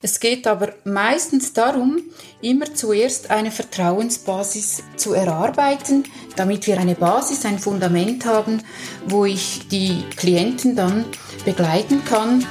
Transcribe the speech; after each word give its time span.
Es 0.00 0.20
geht 0.20 0.46
aber 0.46 0.74
meistens 0.84 1.54
darum, 1.54 1.98
immer 2.40 2.72
zuerst 2.72 3.32
eine 3.32 3.50
Vertrauensbasis 3.50 4.84
zu 4.94 5.12
erarbeiten, 5.12 6.04
damit 6.36 6.68
wir 6.68 6.78
eine 6.78 6.94
Basis, 6.94 7.44
ein 7.44 7.58
Fundament 7.58 8.24
haben, 8.24 8.62
wo 9.08 9.24
ich 9.24 9.66
die 9.66 10.04
Klienten 10.16 10.76
dann 10.76 11.04
begleiten 11.44 12.04
kann. 12.04 12.46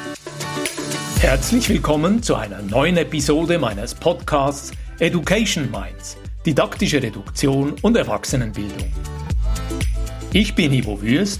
Herzlich 1.21 1.70
willkommen 1.70 2.21
zu 2.21 2.36
einer 2.36 2.62
neuen 2.62 2.97
Episode 2.97 3.60
meines 3.60 3.96
Podcasts 3.96 4.74
Education 5.00 5.72
Minds, 5.72 6.18
didaktische 6.46 7.02
Reduktion 7.02 7.76
und 7.82 7.96
Erwachsenenbildung. 7.96 8.92
Ich 10.34 10.54
bin 10.54 10.74
Ivo 10.74 11.02
Würst 11.02 11.40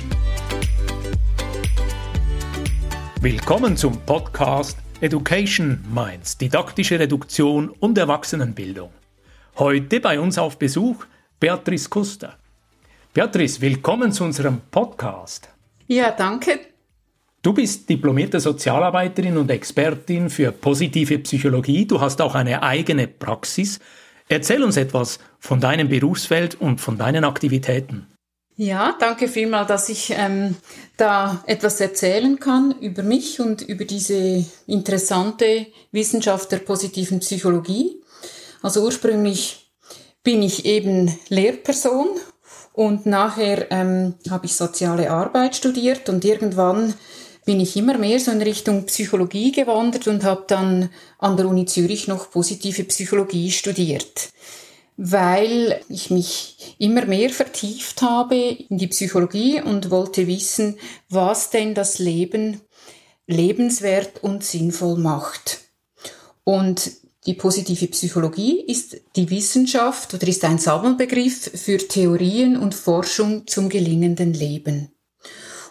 Willkommen 3.23 3.77
zum 3.77 4.01
Podcast 4.01 4.79
Education 4.99 5.85
Minds, 5.93 6.39
didaktische 6.39 6.97
Reduktion 6.97 7.69
und 7.69 7.95
Erwachsenenbildung. 7.95 8.89
Heute 9.59 9.99
bei 9.99 10.19
uns 10.19 10.39
auf 10.39 10.57
Besuch 10.57 11.05
Beatrice 11.39 11.87
Kuster. 11.87 12.35
Beatrice, 13.13 13.61
willkommen 13.61 14.11
zu 14.11 14.23
unserem 14.23 14.61
Podcast. 14.71 15.49
Ja, 15.85 16.09
danke. 16.09 16.61
Du 17.43 17.53
bist 17.53 17.87
diplomierte 17.87 18.39
Sozialarbeiterin 18.39 19.37
und 19.37 19.51
Expertin 19.51 20.31
für 20.31 20.51
positive 20.51 21.19
Psychologie. 21.19 21.85
Du 21.85 22.01
hast 22.01 22.23
auch 22.23 22.33
eine 22.33 22.63
eigene 22.63 23.07
Praxis. 23.07 23.79
Erzähl 24.29 24.63
uns 24.63 24.77
etwas 24.77 25.19
von 25.37 25.59
deinem 25.59 25.89
Berufsfeld 25.89 26.59
und 26.59 26.81
von 26.81 26.97
deinen 26.97 27.23
Aktivitäten. 27.23 28.07
Ja, 28.57 28.95
danke 28.99 29.27
vielmals, 29.27 29.67
dass 29.69 29.89
ich 29.89 30.13
ähm, 30.15 30.55
da 30.97 31.43
etwas 31.47 31.79
erzählen 31.79 32.39
kann 32.39 32.75
über 32.79 33.01
mich 33.01 33.39
und 33.39 33.61
über 33.61 33.85
diese 33.85 34.45
interessante 34.67 35.67
Wissenschaft 35.91 36.51
der 36.51 36.57
positiven 36.57 37.21
Psychologie. 37.21 38.01
Also 38.61 38.83
ursprünglich 38.83 39.71
bin 40.23 40.43
ich 40.43 40.65
eben 40.65 41.17
Lehrperson 41.29 42.09
und 42.73 43.05
nachher 43.05 43.71
ähm, 43.71 44.15
habe 44.29 44.45
ich 44.45 44.55
soziale 44.55 45.09
Arbeit 45.09 45.55
studiert 45.55 46.09
und 46.09 46.23
irgendwann 46.23 46.93
bin 47.45 47.59
ich 47.59 47.75
immer 47.75 47.97
mehr 47.97 48.19
so 48.19 48.31
in 48.31 48.41
Richtung 48.41 48.85
Psychologie 48.85 49.51
gewandert 49.51 50.07
und 50.07 50.23
habe 50.23 50.43
dann 50.47 50.89
an 51.17 51.37
der 51.37 51.47
Uni 51.47 51.65
Zürich 51.65 52.07
noch 52.07 52.29
positive 52.29 52.83
Psychologie 52.83 53.49
studiert 53.49 54.29
weil 54.97 55.81
ich 55.89 56.09
mich 56.09 56.75
immer 56.77 57.05
mehr 57.05 57.29
vertieft 57.29 58.01
habe 58.01 58.35
in 58.35 58.77
die 58.77 58.87
Psychologie 58.87 59.61
und 59.61 59.89
wollte 59.89 60.27
wissen, 60.27 60.77
was 61.09 61.49
denn 61.49 61.73
das 61.73 61.99
Leben 61.99 62.61
lebenswert 63.27 64.23
und 64.23 64.43
sinnvoll 64.43 64.97
macht. 64.97 65.59
Und 66.43 66.91
die 67.25 67.35
positive 67.35 67.87
Psychologie 67.87 68.61
ist 68.61 68.97
die 69.15 69.29
Wissenschaft 69.29 70.13
oder 70.13 70.27
ist 70.27 70.43
ein 70.43 70.57
Sammelbegriff 70.57 71.51
für 71.53 71.77
Theorien 71.77 72.57
und 72.57 72.73
Forschung 72.73 73.45
zum 73.47 73.69
gelingenden 73.69 74.33
Leben. 74.33 74.91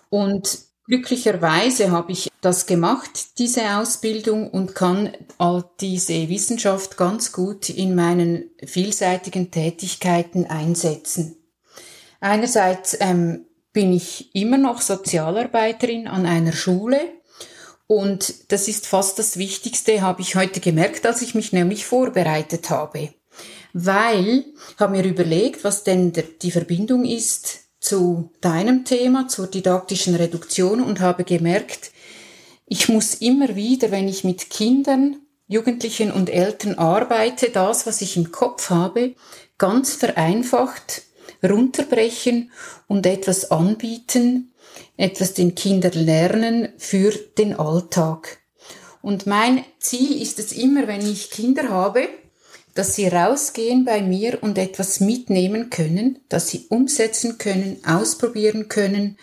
Und 0.08 0.70
Glücklicherweise 0.90 1.92
habe 1.92 2.10
ich 2.10 2.29
das 2.40 2.66
gemacht, 2.66 3.38
diese 3.38 3.76
Ausbildung, 3.76 4.50
und 4.50 4.74
kann 4.74 5.12
all 5.38 5.64
diese 5.80 6.28
Wissenschaft 6.28 6.96
ganz 6.96 7.32
gut 7.32 7.68
in 7.68 7.94
meinen 7.94 8.50
vielseitigen 8.64 9.50
Tätigkeiten 9.50 10.46
einsetzen. 10.46 11.36
Einerseits 12.20 12.96
ähm, 13.00 13.46
bin 13.72 13.92
ich 13.92 14.34
immer 14.34 14.58
noch 14.58 14.80
Sozialarbeiterin 14.80 16.08
an 16.08 16.26
einer 16.26 16.52
Schule 16.52 16.98
und 17.90 18.52
das 18.52 18.68
ist 18.68 18.86
fast 18.86 19.18
das 19.18 19.36
Wichtigste, 19.36 20.00
habe 20.00 20.22
ich 20.22 20.36
heute 20.36 20.60
gemerkt, 20.60 21.06
als 21.06 21.22
ich 21.22 21.34
mich 21.34 21.52
nämlich 21.52 21.86
vorbereitet 21.86 22.70
habe. 22.70 23.12
Weil, 23.72 24.44
ich 24.74 24.78
habe 24.78 24.96
mir 24.96 25.04
überlegt, 25.04 25.64
was 25.64 25.82
denn 25.82 26.12
der, 26.12 26.22
die 26.22 26.52
Verbindung 26.52 27.04
ist 27.04 27.60
zu 27.80 28.30
deinem 28.40 28.84
Thema, 28.84 29.26
zur 29.26 29.48
didaktischen 29.48 30.14
Reduktion 30.14 30.80
und 30.80 31.00
habe 31.00 31.24
gemerkt, 31.24 31.89
ich 32.72 32.88
muss 32.88 33.14
immer 33.14 33.56
wieder, 33.56 33.90
wenn 33.90 34.08
ich 34.08 34.22
mit 34.22 34.48
Kindern, 34.48 35.16
Jugendlichen 35.48 36.12
und 36.12 36.30
Eltern 36.30 36.76
arbeite, 36.76 37.50
das, 37.50 37.84
was 37.84 38.00
ich 38.00 38.16
im 38.16 38.30
Kopf 38.30 38.70
habe, 38.70 39.16
ganz 39.58 39.94
vereinfacht 39.94 41.02
runterbrechen 41.42 42.52
und 42.86 43.06
etwas 43.06 43.50
anbieten, 43.50 44.52
etwas 44.96 45.34
den 45.34 45.56
Kindern 45.56 45.94
lernen 45.94 46.68
für 46.78 47.10
den 47.10 47.54
Alltag. 47.54 48.38
Und 49.02 49.26
mein 49.26 49.64
Ziel 49.80 50.22
ist 50.22 50.38
es 50.38 50.52
immer, 50.52 50.86
wenn 50.86 51.00
ich 51.00 51.32
Kinder 51.32 51.70
habe, 51.70 52.08
dass 52.76 52.94
sie 52.94 53.08
rausgehen 53.08 53.84
bei 53.84 54.00
mir 54.00 54.44
und 54.44 54.58
etwas 54.58 55.00
mitnehmen 55.00 55.70
können, 55.70 56.20
dass 56.28 56.50
sie 56.50 56.66
umsetzen 56.68 57.36
können, 57.36 57.78
ausprobieren 57.84 58.68
können, 58.68 59.18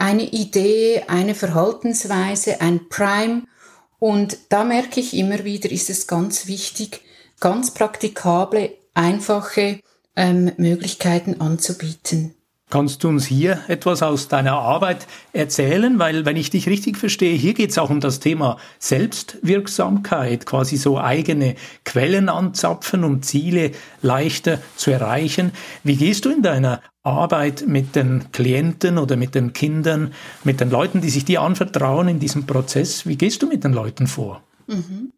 eine 0.00 0.24
Idee, 0.24 1.04
eine 1.08 1.34
Verhaltensweise, 1.34 2.60
ein 2.60 2.88
Prime. 2.88 3.42
Und 3.98 4.38
da 4.48 4.64
merke 4.64 4.98
ich 4.98 5.14
immer 5.14 5.44
wieder, 5.44 5.70
ist 5.70 5.90
es 5.90 6.06
ganz 6.06 6.46
wichtig, 6.46 7.02
ganz 7.38 7.72
praktikable, 7.74 8.72
einfache 8.94 9.80
ähm, 10.16 10.52
Möglichkeiten 10.56 11.40
anzubieten. 11.40 12.34
Kannst 12.70 13.02
du 13.02 13.08
uns 13.08 13.26
hier 13.26 13.58
etwas 13.66 14.00
aus 14.00 14.28
deiner 14.28 14.52
Arbeit 14.52 15.08
erzählen? 15.32 15.98
Weil, 15.98 16.24
wenn 16.24 16.36
ich 16.36 16.50
dich 16.50 16.68
richtig 16.68 16.96
verstehe, 16.96 17.34
hier 17.34 17.52
geht 17.52 17.70
es 17.70 17.78
auch 17.78 17.90
um 17.90 17.98
das 17.98 18.20
Thema 18.20 18.58
Selbstwirksamkeit, 18.78 20.46
quasi 20.46 20.76
so 20.76 20.96
eigene 20.96 21.56
Quellen 21.84 22.28
anzapfen, 22.28 23.02
um 23.02 23.22
Ziele 23.22 23.72
leichter 24.02 24.60
zu 24.76 24.92
erreichen. 24.92 25.50
Wie 25.82 25.96
gehst 25.96 26.24
du 26.24 26.30
in 26.30 26.42
deiner 26.42 26.80
Arbeit 27.02 27.64
mit 27.66 27.96
den 27.96 28.30
Klienten 28.30 28.98
oder 28.98 29.16
mit 29.16 29.34
den 29.34 29.52
Kindern, 29.52 30.14
mit 30.44 30.60
den 30.60 30.70
Leuten, 30.70 31.00
die 31.00 31.10
sich 31.10 31.24
dir 31.24 31.42
anvertrauen 31.42 32.06
in 32.06 32.20
diesem 32.20 32.46
Prozess? 32.46 33.04
Wie 33.04 33.16
gehst 33.16 33.42
du 33.42 33.48
mit 33.48 33.64
den 33.64 33.72
Leuten 33.72 34.06
vor? 34.06 34.42
Mhm. 34.68 35.12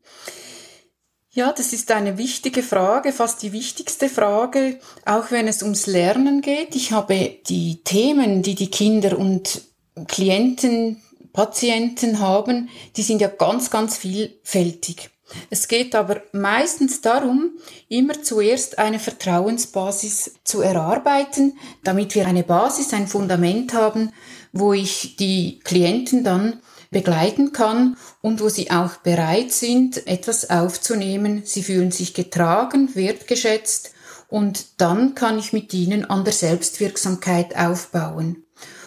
Ja, 1.34 1.50
das 1.50 1.72
ist 1.72 1.90
eine 1.90 2.18
wichtige 2.18 2.62
Frage, 2.62 3.10
fast 3.10 3.42
die 3.42 3.52
wichtigste 3.52 4.10
Frage, 4.10 4.78
auch 5.06 5.30
wenn 5.30 5.48
es 5.48 5.62
ums 5.62 5.86
Lernen 5.86 6.42
geht. 6.42 6.76
Ich 6.76 6.92
habe 6.92 7.38
die 7.48 7.82
Themen, 7.84 8.42
die 8.42 8.54
die 8.54 8.70
Kinder 8.70 9.18
und 9.18 9.62
Klienten, 10.08 11.00
Patienten 11.32 12.18
haben, 12.18 12.68
die 12.96 13.02
sind 13.02 13.22
ja 13.22 13.28
ganz, 13.28 13.70
ganz 13.70 13.96
vielfältig. 13.96 15.08
Es 15.48 15.68
geht 15.68 15.94
aber 15.94 16.20
meistens 16.32 17.00
darum, 17.00 17.52
immer 17.88 18.22
zuerst 18.22 18.78
eine 18.78 18.98
Vertrauensbasis 18.98 20.34
zu 20.44 20.60
erarbeiten, 20.60 21.58
damit 21.82 22.14
wir 22.14 22.26
eine 22.26 22.42
Basis, 22.42 22.92
ein 22.92 23.06
Fundament 23.06 23.72
haben, 23.72 24.12
wo 24.52 24.74
ich 24.74 25.16
die 25.16 25.60
Klienten 25.60 26.24
dann 26.24 26.60
begleiten 26.92 27.52
kann 27.52 27.96
und 28.20 28.40
wo 28.40 28.48
sie 28.48 28.70
auch 28.70 28.96
bereit 28.98 29.50
sind, 29.50 30.06
etwas 30.06 30.50
aufzunehmen. 30.50 31.42
Sie 31.44 31.64
fühlen 31.64 31.90
sich 31.90 32.14
getragen, 32.14 32.94
wertgeschätzt 32.94 33.92
und 34.28 34.80
dann 34.80 35.16
kann 35.16 35.38
ich 35.38 35.52
mit 35.52 35.74
ihnen 35.74 36.04
an 36.04 36.24
der 36.24 36.32
Selbstwirksamkeit 36.32 37.56
aufbauen. 37.56 38.44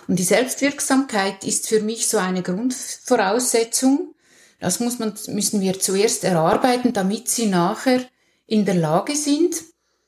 Und 0.08 0.20
die 0.20 0.24
Selbstwirksamkeit 0.24 1.44
ist 1.44 1.68
für 1.68 1.82
mich 1.82 2.08
so 2.08 2.18
eine 2.18 2.44
Grundvoraussetzung. 2.44 4.14
Das 4.60 4.80
muss 4.80 5.00
man, 5.00 5.14
müssen 5.28 5.62
wir 5.62 5.80
zuerst 5.80 6.24
erarbeiten, 6.24 6.94
damit 6.94 7.28
sie 7.28 7.48
nachher 7.48 8.02
in 8.46 8.66
der 8.66 8.76
Lage 8.76 9.16
sind, 9.16 9.56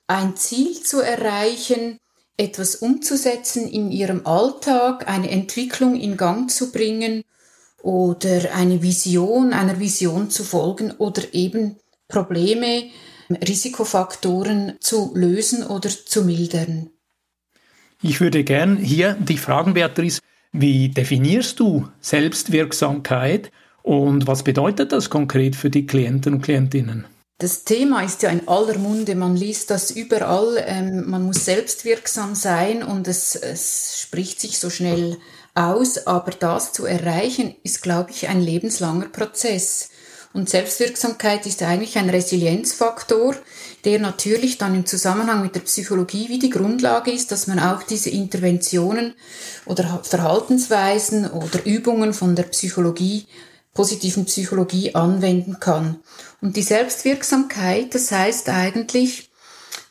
ein 0.06 0.38
Ziel 0.38 0.82
zu 0.84 1.02
erreichen, 1.02 2.00
etwas 2.38 2.76
umzusetzen 2.76 3.68
in 3.68 3.92
ihrem 3.92 4.26
Alltag, 4.28 5.10
eine 5.10 5.32
Entwicklung 5.32 5.96
in 6.00 6.16
Gang 6.16 6.52
zu 6.52 6.72
bringen 6.72 7.24
oder 7.88 8.54
eine 8.54 8.84
Vision, 8.84 9.54
einer 9.54 9.80
Vision 9.80 10.30
zu 10.30 10.44
folgen 10.44 10.92
oder 10.98 11.24
eben 11.34 11.78
Probleme, 12.10 12.84
Risikofaktoren 13.30 14.74
zu 14.82 15.14
lösen 15.16 15.66
oder 15.66 15.90
zu 15.90 16.26
mildern. 16.26 16.90
Ich 18.02 18.20
würde 18.20 18.44
gern 18.44 18.76
hier 18.76 19.14
dich 19.14 19.40
fragen, 19.40 19.74
Beatrice, 19.74 20.20
wie 20.52 20.90
definierst 20.90 21.62
du 21.62 21.88
Selbstwirksamkeit 22.02 23.54
und 23.84 24.28
was 24.28 24.44
bedeutet 24.44 24.92
das 24.92 25.10
konkret 25.10 25.56
für 25.56 25.70
die 25.70 25.86
Klienten 25.86 26.34
und 26.34 26.42
Klientinnen? 26.42 27.06
Das 27.40 27.64
Thema 27.64 28.02
ist 28.02 28.22
ja 28.22 28.32
in 28.32 28.50
aller 28.50 28.78
Munde, 28.80 29.16
man 29.16 29.38
liest 29.38 29.70
das 29.70 29.92
überall, 29.92 30.62
ähm, 30.68 31.10
man 31.10 31.24
muss 31.24 31.46
selbstwirksam 31.46 32.36
sein 32.36 32.84
und 32.84 33.08
es, 33.08 33.36
es 33.36 34.02
spricht 34.02 34.42
sich 34.42 34.60
so 34.60 34.70
schnell 34.70 35.18
aus, 35.58 36.06
aber 36.06 36.32
das 36.32 36.74
zu 36.74 36.86
erreichen 36.86 37.56
ist, 37.64 37.82
glaube 37.82 38.12
ich, 38.12 38.28
ein 38.28 38.42
lebenslanger 38.42 39.10
Prozess. 39.10 39.90
Und 40.34 40.50
Selbstwirksamkeit 40.50 41.46
ist 41.46 41.64
eigentlich 41.64 41.98
ein 41.98 42.10
Resilienzfaktor, 42.10 43.36
der 43.86 44.00
natürlich 44.00 44.58
dann 44.58 44.76
im 44.76 44.86
Zusammenhang 44.86 45.42
mit 45.42 45.56
der 45.56 45.62
Psychologie 45.62 46.30
wie 46.30 46.38
die 46.38 46.50
Grundlage 46.50 47.12
ist, 47.12 47.32
dass 47.32 47.48
man 47.48 47.60
auch 47.60 47.82
diese 47.82 48.10
Interventionen 48.10 49.16
oder 49.66 50.02
Verhaltensweisen 50.04 51.32
oder 51.32 51.66
Übungen 51.66 52.14
von 52.14 52.36
der 52.36 52.44
Psychologie, 52.44 53.26
positiven 53.74 54.26
Psychologie 54.26 54.94
anwenden 54.96 55.60
kann. 55.60 56.02
Und 56.42 56.56
die 56.56 56.64
Selbstwirksamkeit, 56.64 57.96
das 57.96 58.12
heißt 58.12 58.50
eigentlich, 58.50 59.30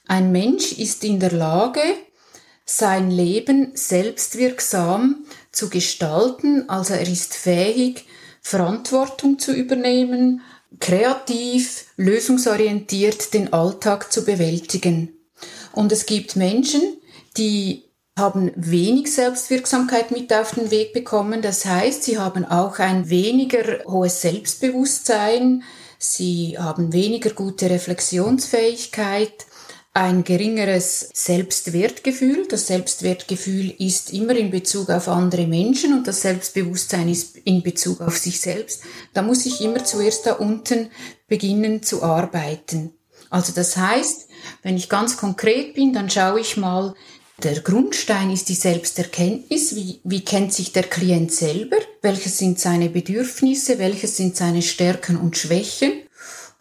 ein 0.06 0.30
Mensch 0.30 0.72
ist 0.72 1.02
in 1.02 1.18
der 1.18 1.32
Lage, 1.32 1.80
sein 2.64 3.10
Leben 3.10 3.70
selbstwirksam 3.74 5.24
zu 5.56 5.70
gestalten, 5.70 6.69
also 6.69 6.94
er 6.94 7.08
ist 7.08 7.35
fähig, 7.35 8.05
Verantwortung 8.41 9.38
zu 9.38 9.53
übernehmen, 9.53 10.43
kreativ, 10.79 11.87
lösungsorientiert 11.97 13.35
den 13.35 13.53
Alltag 13.53 14.12
zu 14.12 14.25
bewältigen. 14.25 15.17
Und 15.73 15.93
es 15.93 16.06
gibt 16.06 16.37
Menschen, 16.37 16.81
die 17.37 17.85
haben 18.19 18.50
wenig 18.56 19.12
Selbstwirksamkeit 19.12 20.11
mit 20.11 20.32
auf 20.32 20.55
den 20.55 20.70
Weg 20.70 20.94
bekommen. 20.94 21.43
Das 21.43 21.67
heißt, 21.67 22.02
sie 22.02 22.19
haben 22.19 22.44
auch 22.44 22.79
ein 22.79 23.11
weniger 23.11 23.85
hohes 23.85 24.23
Selbstbewusstsein, 24.23 25.64
sie 25.99 26.56
haben 26.59 26.93
weniger 26.93 27.31
gute 27.31 27.69
Reflexionsfähigkeit, 27.69 29.47
ein 29.96 30.25
geringeres 30.25 31.08
Selbstwertgefühl. 31.14 32.46
Das 32.50 32.66
Selbstwertgefühl 32.66 33.75
ist 33.78 34.12
immer 34.12 34.37
in 34.37 34.50
Bezug 34.50 34.90
auf 34.90 35.08
andere 35.08 35.46
Menschen 35.46 35.94
und 35.94 36.06
das 36.06 36.20
Selbstbewusstsein 36.20 37.08
ist 37.08 37.38
in 37.38 37.62
Bezug 37.62 38.02
auf 38.02 38.19
sich 38.19 38.38
selbst. 38.38 38.82
Da 39.14 39.22
muss 39.22 39.46
ich 39.46 39.62
immer 39.62 39.87
zuerst 39.87 40.26
da 40.26 40.34
unten 40.34 40.90
beginnen 41.28 41.82
zu 41.82 42.02
arbeiten. 42.02 42.93
Also 43.31 43.54
das 43.54 43.78
heißt, 43.78 44.28
wenn 44.62 44.76
ich 44.76 44.90
ganz 44.90 45.16
konkret 45.16 45.72
bin, 45.72 45.94
dann 45.94 46.10
schaue 46.10 46.40
ich 46.40 46.58
mal, 46.58 46.94
der 47.42 47.60
Grundstein 47.60 48.31
ist 48.31 48.50
die 48.50 48.54
Selbsterkenntnis. 48.54 49.75
Wie, 49.76 50.00
wie 50.04 50.20
kennt 50.20 50.52
sich 50.52 50.72
der 50.72 50.84
Klient 50.84 51.32
selber? 51.32 51.78
Welche 52.02 52.28
sind 52.28 52.60
seine 52.60 52.90
Bedürfnisse? 52.90 53.78
Welche 53.78 54.08
sind 54.08 54.37
seine 54.37 54.60
Stärken 54.60 55.16
und 55.16 55.38
Schwächen? 55.38 56.02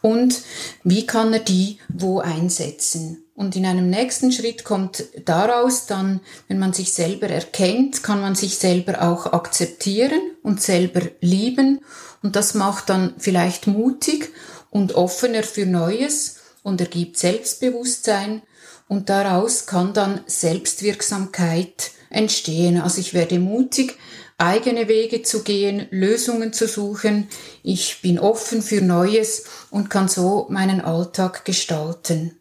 Und 0.00 0.40
wie 0.84 1.04
kann 1.04 1.34
er 1.34 1.40
die 1.40 1.78
wo 1.88 2.20
einsetzen? 2.20 3.25
Und 3.36 3.54
in 3.54 3.66
einem 3.66 3.90
nächsten 3.90 4.32
Schritt 4.32 4.64
kommt 4.64 5.04
daraus 5.26 5.84
dann, 5.84 6.20
wenn 6.48 6.58
man 6.58 6.72
sich 6.72 6.94
selber 6.94 7.28
erkennt, 7.28 8.02
kann 8.02 8.22
man 8.22 8.34
sich 8.34 8.56
selber 8.56 9.02
auch 9.02 9.26
akzeptieren 9.26 10.20
und 10.42 10.62
selber 10.62 11.02
lieben. 11.20 11.80
Und 12.22 12.34
das 12.34 12.54
macht 12.54 12.88
dann 12.88 13.12
vielleicht 13.18 13.66
mutig 13.66 14.32
und 14.70 14.94
offener 14.94 15.42
für 15.42 15.66
Neues 15.66 16.38
und 16.62 16.80
ergibt 16.80 17.18
Selbstbewusstsein. 17.18 18.40
Und 18.88 19.10
daraus 19.10 19.66
kann 19.66 19.92
dann 19.92 20.22
Selbstwirksamkeit 20.26 21.90
entstehen. 22.08 22.80
Also 22.80 23.02
ich 23.02 23.12
werde 23.12 23.38
mutig, 23.38 23.98
eigene 24.38 24.88
Wege 24.88 25.22
zu 25.22 25.42
gehen, 25.42 25.86
Lösungen 25.90 26.54
zu 26.54 26.66
suchen. 26.66 27.28
Ich 27.62 28.00
bin 28.00 28.18
offen 28.18 28.62
für 28.62 28.80
Neues 28.80 29.44
und 29.70 29.90
kann 29.90 30.08
so 30.08 30.46
meinen 30.48 30.80
Alltag 30.80 31.44
gestalten. 31.44 32.38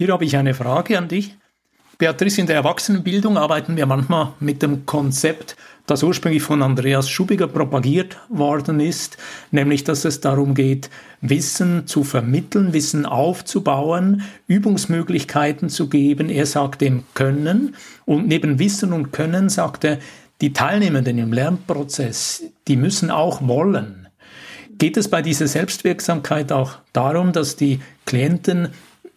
Hier 0.00 0.12
habe 0.12 0.24
ich 0.24 0.36
eine 0.36 0.54
Frage 0.54 0.96
an 0.96 1.08
dich. 1.08 1.36
Beatrice, 1.98 2.40
in 2.40 2.46
der 2.46 2.54
Erwachsenenbildung 2.54 3.36
arbeiten 3.36 3.76
wir 3.76 3.84
manchmal 3.84 4.32
mit 4.38 4.62
dem 4.62 4.86
Konzept, 4.86 5.56
das 5.86 6.04
ursprünglich 6.04 6.44
von 6.44 6.62
Andreas 6.62 7.10
Schubiger 7.10 7.48
propagiert 7.48 8.16
worden 8.28 8.78
ist, 8.78 9.18
nämlich 9.50 9.82
dass 9.82 10.04
es 10.04 10.20
darum 10.20 10.54
geht, 10.54 10.88
Wissen 11.20 11.88
zu 11.88 12.04
vermitteln, 12.04 12.72
Wissen 12.72 13.06
aufzubauen, 13.06 14.22
Übungsmöglichkeiten 14.46 15.68
zu 15.68 15.88
geben. 15.88 16.30
Er 16.30 16.46
sagt 16.46 16.80
dem 16.80 17.02
Können 17.14 17.74
und 18.04 18.28
neben 18.28 18.60
Wissen 18.60 18.92
und 18.92 19.10
Können 19.10 19.48
sagt 19.48 19.82
er, 19.82 19.98
die 20.40 20.52
Teilnehmenden 20.52 21.18
im 21.18 21.32
Lernprozess, 21.32 22.44
die 22.68 22.76
müssen 22.76 23.10
auch 23.10 23.44
wollen. 23.48 24.06
Geht 24.78 24.96
es 24.96 25.08
bei 25.08 25.22
dieser 25.22 25.48
Selbstwirksamkeit 25.48 26.52
auch 26.52 26.74
darum, 26.92 27.32
dass 27.32 27.56
die 27.56 27.80
Klienten 28.06 28.68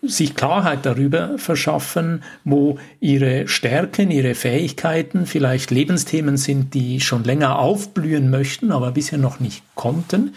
sich 0.01 0.35
Klarheit 0.35 0.85
darüber 0.85 1.37
verschaffen, 1.37 2.23
wo 2.43 2.79
ihre 2.99 3.47
Stärken, 3.47 4.09
ihre 4.09 4.35
Fähigkeiten 4.35 5.25
vielleicht 5.25 5.71
Lebensthemen 5.71 6.37
sind, 6.37 6.73
die 6.73 6.99
schon 6.99 7.23
länger 7.23 7.59
aufblühen 7.59 8.29
möchten, 8.29 8.71
aber 8.71 8.91
bisher 8.91 9.19
noch 9.19 9.39
nicht 9.39 9.63
konnten. 9.75 10.33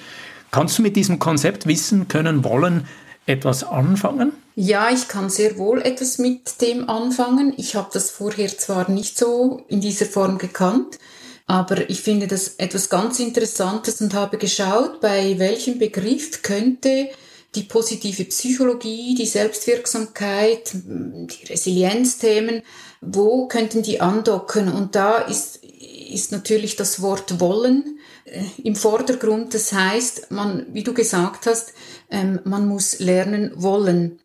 Kannst 0.51 0.79
du 0.79 0.83
mit 0.83 0.97
diesem 0.97 1.19
Konzept 1.19 1.67
wissen, 1.67 2.09
können, 2.09 2.45
wollen 2.45 2.87
etwas 3.27 3.65
anfangen? 3.65 4.33
Ja, 4.55 4.91
ich 4.91 5.09
kann 5.09 5.31
sehr 5.31 5.59
wohl 5.59 5.83
etwas 5.83 6.19
mit 6.19 6.61
dem 6.61 6.89
anfangen. 6.89 7.55
Ich 7.57 7.75
habe 7.75 7.89
das 7.93 8.11
vorher 8.11 8.57
zwar 8.57 8.89
nicht 8.91 9.19
so 9.19 9.65
in 9.69 9.81
dieser 9.81 10.07
Form 10.07 10.39
gekannt, 10.39 10.99
aber 11.47 11.91
ich 11.91 12.03
finde 12.03 12.27
das 12.29 12.55
etwas 12.59 12.89
ganz 12.89 13.19
Interessantes 13.19 14.01
und 14.01 14.15
habe 14.15 14.39
geschaut, 14.39 15.01
bei 15.01 15.39
welchem 15.39 15.79
Begriff 15.79 16.43
könnte 16.43 17.09
die 17.55 17.63
positive 17.63 18.25
Psychologie, 18.25 19.15
die 19.15 19.27
Selbstwirksamkeit, 19.27 20.73
die 20.75 21.47
Resilienzthemen, 21.47 22.63
wo 23.01 23.47
könnten 23.49 23.83
die 23.83 24.01
andocken? 24.01 24.73
Und 24.73 24.95
da 24.95 25.19
ist, 25.19 25.65
ist 25.65 26.33
natürlich 26.33 26.77
das 26.77 27.03
Wort 27.03 27.41
wollen 27.41 27.99
äh, 28.25 28.43
im 28.63 28.77
Vordergrund. 28.77 29.55
Das 29.55 29.73
heißt, 29.73 30.31
man, 30.31 30.67
wie 30.73 30.83
du 30.83 30.95
gesagt 30.95 31.47
hast, 31.47 31.75
ähm, 32.11 32.41
man 32.45 32.67
muss 32.67 32.99
lernen 32.99 33.53
wollen. 33.57 34.21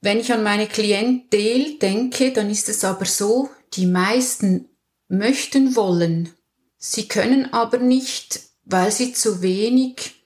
Wenn 0.00 0.18
ich 0.18 0.32
an 0.32 0.42
meine 0.42 0.66
Klientel 0.66 1.78
denke, 1.78 2.32
dann 2.32 2.50
ist 2.50 2.68
es 2.68 2.84
aber 2.84 3.04
so, 3.04 3.50
die 3.74 3.86
meisten 3.86 4.68
möchten 5.08 5.76
wollen. 5.76 6.30
Sie 6.78 7.06
können 7.08 7.52
aber 7.52 7.78
nicht, 7.78 8.40
weil 8.64 8.90
sie 8.90 9.12
zu 9.12 9.42
wenig 9.42 10.19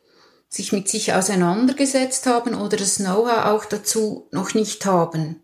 sich 0.54 0.72
mit 0.72 0.88
sich 0.88 1.12
auseinandergesetzt 1.12 2.26
haben 2.26 2.54
oder 2.54 2.76
das 2.76 2.96
Know-how 2.96 3.46
auch 3.46 3.64
dazu 3.64 4.28
noch 4.30 4.54
nicht 4.54 4.86
haben. 4.86 5.42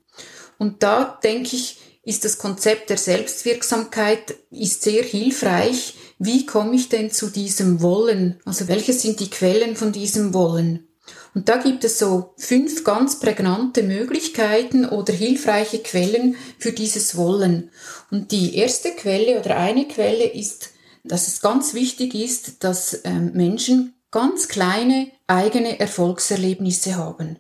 Und 0.57 0.83
da 0.83 1.19
denke 1.25 1.57
ich, 1.57 1.79
ist 2.05 2.25
das 2.25 2.39
Konzept 2.39 2.91
der 2.91 2.97
Selbstwirksamkeit 2.97 4.35
ist 4.51 4.83
sehr 4.83 5.03
hilfreich. 5.03 5.97
Wie 6.19 6.47
komme 6.47 6.77
ich 6.77 6.89
denn 6.89 7.11
zu 7.11 7.29
diesem 7.29 7.83
Wollen? 7.83 8.41
Also 8.45 8.69
welche 8.69 8.93
sind 8.93 9.21
die 9.21 9.31
Quellen 9.31 9.77
von 9.77 9.93
diesem 9.93 10.33
Wollen? 10.33 10.87
Und 11.35 11.49
da 11.49 11.57
gibt 11.57 11.85
es 11.85 11.99
so 11.99 12.35
fünf 12.37 12.85
ganz 12.85 13.21
prägnante 13.21 13.83
Möglichkeiten 13.83 14.85
oder 14.85 15.13
hilfreiche 15.13 15.81
Quellen 15.81 16.37
für 16.59 16.73
dieses 16.73 17.17
Wollen. 17.17 17.71
Und 18.11 18.33
die 18.33 18.57
erste 18.57 18.91
Quelle 18.91 19.41
oder 19.41 19.57
eine 19.57 19.87
Quelle 19.87 20.25
ist, 20.25 20.71
dass 21.05 21.29
es 21.29 21.41
ganz 21.41 21.75
wichtig 21.75 22.15
ist, 22.15 22.65
dass 22.65 23.01
ähm, 23.05 23.33
Menschen 23.35 23.95
ganz 24.11 24.49
kleine 24.49 25.11
eigene 25.27 25.79
Erfolgserlebnisse 25.79 26.97
haben. 26.97 27.39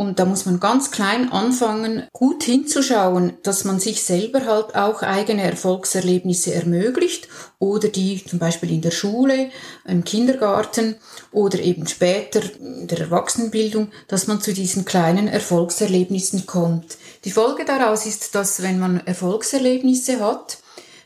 Und 0.00 0.18
da 0.18 0.24
muss 0.24 0.46
man 0.46 0.60
ganz 0.60 0.90
klein 0.90 1.30
anfangen, 1.30 2.04
gut 2.14 2.42
hinzuschauen, 2.42 3.34
dass 3.42 3.64
man 3.64 3.80
sich 3.80 4.02
selber 4.02 4.46
halt 4.46 4.74
auch 4.74 5.02
eigene 5.02 5.42
Erfolgserlebnisse 5.42 6.54
ermöglicht 6.54 7.28
oder 7.58 7.88
die 7.88 8.24
zum 8.24 8.38
Beispiel 8.38 8.70
in 8.70 8.80
der 8.80 8.92
Schule, 8.92 9.50
im 9.84 10.02
Kindergarten 10.02 10.96
oder 11.32 11.58
eben 11.58 11.86
später 11.86 12.40
in 12.58 12.88
der 12.88 12.98
Erwachsenenbildung, 12.98 13.90
dass 14.08 14.26
man 14.26 14.40
zu 14.40 14.54
diesen 14.54 14.86
kleinen 14.86 15.28
Erfolgserlebnissen 15.28 16.46
kommt. 16.46 16.96
Die 17.26 17.30
Folge 17.30 17.66
daraus 17.66 18.06
ist, 18.06 18.34
dass 18.34 18.62
wenn 18.62 18.78
man 18.78 19.06
Erfolgserlebnisse 19.06 20.20
hat, 20.20 20.60